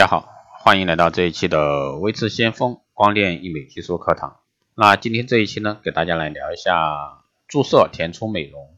[0.00, 4.38] 大家好，欢迎来到这一期的微智先锋光电医美技术课堂。
[4.74, 8.70] 那今天这一期呢，给大家来聊一下注射填充美容。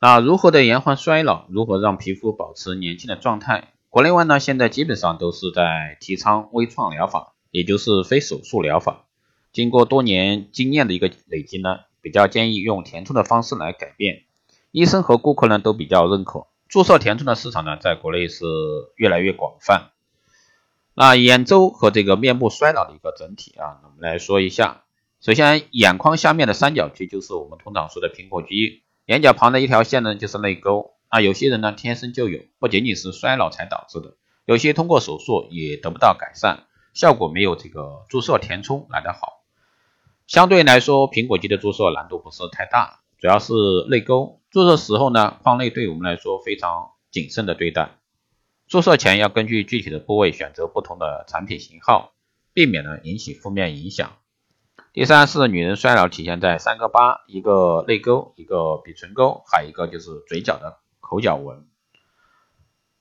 [0.00, 1.46] 那如何的延缓衰老？
[1.48, 3.72] 如何让皮肤保持年轻的状态？
[3.88, 9.06] 国内外呢，现在基本上都是在提倡微创疗法，也就是非手术疗法。
[9.52, 14.22] 经过多年经验的一个累积呢，比较建议用填充的方式来改变。
[14.70, 16.46] 医生和顾客呢都比较认可。
[16.68, 18.44] 注射填充的市场呢，在国内是
[18.94, 19.90] 越来越广泛。
[21.00, 24.82] 那眼周和这个面部衰老的一个整体啊，我们来说一下。
[25.22, 30.92] 首先，眼眶下面的三角区就是我们通常说的苹果肌，眼角旁的一条线呢就是泪沟。
[31.08, 39.42] 啊，有些人呢天生就有，不仅仅是衰老才导致的，有些通过手术也得不到改善，效果没有这个注射填充来得好。
[40.26, 43.54] 相对来说，苹果肌的注射难度不是太大，主要是
[43.88, 44.38] 泪沟。
[44.50, 47.92] 注射时候呢，眶内对我们来说非常谨慎的对待。
[48.70, 52.12] 注射前要根据具体的部位选择不同的产品型号，
[52.52, 54.12] 避免呢引起负面影响。
[54.92, 61.66] 第三是女人衰老体现在三个疤，一个泪沟，一个鼻唇沟，还有一个就是嘴角的口角纹。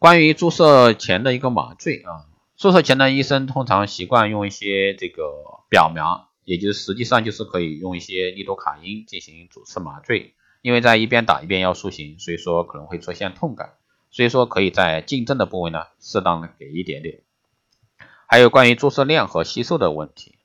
[0.00, 2.26] 关于注射前的一个麻醉啊，
[2.56, 5.22] 注射前呢，医生通常习惯用一些这个
[5.70, 10.34] 表苗，也就是实际上就是可以用一些利多卡因进行主次麻醉。
[10.60, 13.74] 因为在一边打一边要塑形，所以说可能会出现痛感，
[14.12, 17.22] 所以说可以在竞争的部位呢适当的给一点点。
[18.28, 20.36] 还有关于注射量和吸收的问题，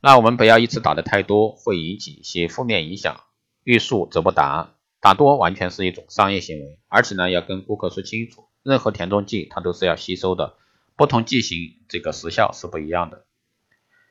[0.00, 3.20] 那我们不要一次打的太多，会引起一些负面影响。
[3.62, 10.56] 欲速则不达，打多完全是一种商业行为，而且呢要跟顾客说清楚，任何填充剂它都是要吸收的，
[10.96, 13.24] 不同剂型这个时效是不一样的。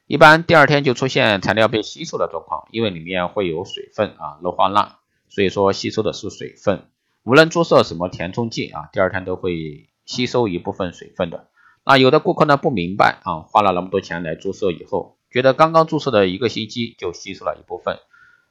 [0.08, 4.98] 一般第二天就出现材料被吸收的状况，因为里面会有水分啊，氯化钠。
[5.30, 6.90] 所以说吸收的是水分，
[7.26, 11.48] 无论注射什么填充剂啊，第二天都会吸收一部分水分的。
[11.86, 18.00] 那有的顾客呢不明白啊，花了那么多钱来注射以后，觉得刚刚注射的一个星期就吸收了一部分。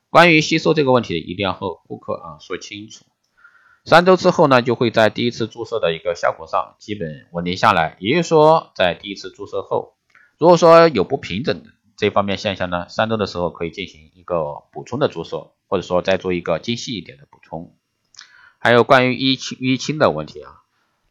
[0.08, 3.04] 关于吸收这个问题，一定要和顾客啊说清楚。
[3.84, 7.98] 三周之后呢，就会在第一次注射的一个效果上基本稳定下来。
[8.00, 9.96] 也就是说，在第一次注射后，
[10.38, 11.62] 如果说有不平整
[11.98, 15.52] 这方面现象呢，三周的时候可以进行一个补充的注射。
[15.72, 17.74] 或者说再做一个精细一点的补充，
[18.64, 20.62] 还有关于淤青淤青的问题啊，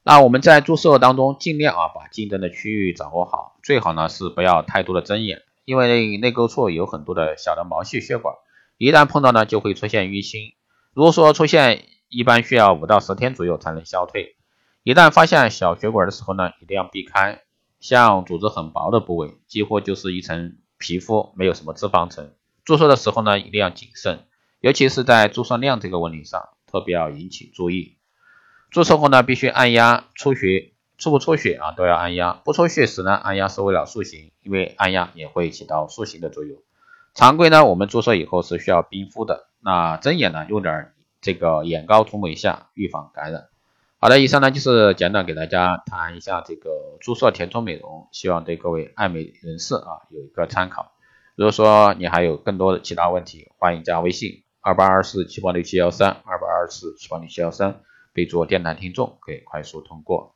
[0.03, 8.33] 那我们在注射当中尽量啊把竞争的区域掌握好，最好呢是不要太多的针眼，因为内沟处有很多的小的毛细血管，
[8.77, 10.53] 一旦碰到呢就会出现淤青。
[10.93, 14.37] 如果说出现，一般需要五到十天左右才能消退。
[14.83, 17.41] 一旦发现小血管的时候呢，一定要避开，
[17.81, 22.31] 像组织很薄的部位，几乎就是一层皮肤，没有什么脂肪层。
[22.63, 24.25] 注射的时候呢，一定要谨慎。
[24.61, 27.97] 尤其是在注射量这个问题上，特别要引起注意。
[28.69, 32.31] 注射后呢，必须按压出血，出不出血啊都要按压。
[32.31, 36.57] 不出血时呢，按压是为了塑形，因为按压也会起到塑形的作用。
[37.13, 39.47] 常规呢，我们注射以后是需要冰敷的。
[39.59, 43.49] 那针眼呢，用点这个眼膏涂抹一下，预防感染。
[43.99, 50.93] 好的，以上呢就是简短给大家谈一下这个注射填充美容，希望对各位爱美人士啊有一个参考。
[51.35, 54.43] 如果说你还有更多的其他问题，欢迎加微信。
[54.61, 57.81] 二八二四七八六七幺三，二八二四七八六七幺三，
[58.13, 60.35] 备注电台听众可以快速通过。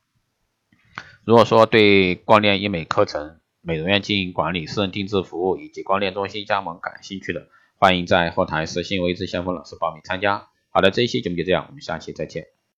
[1.24, 10.48] 如果说对光电医美课程、美容院经营管理、私人定制服务以及光电中心加盟感兴趣的，欢迎在后台私信微之先锋老师报名参加。
[10.70, 12.55] 好的，这一期节目就这样，我们下期再见。